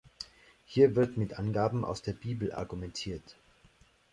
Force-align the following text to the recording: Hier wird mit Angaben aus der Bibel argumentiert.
Hier 0.65 0.95
wird 0.95 1.15
mit 1.17 1.37
Angaben 1.37 1.85
aus 1.85 2.01
der 2.01 2.13
Bibel 2.13 2.51
argumentiert. 2.53 3.35